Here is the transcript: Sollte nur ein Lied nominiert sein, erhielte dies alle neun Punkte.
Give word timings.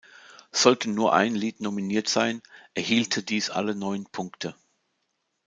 Sollte 0.51 0.89
nur 0.89 1.13
ein 1.13 1.35
Lied 1.35 1.61
nominiert 1.61 2.09
sein, 2.09 2.41
erhielte 2.73 3.21
dies 3.21 3.51
alle 3.51 3.75
neun 3.75 4.07
Punkte. 4.07 4.55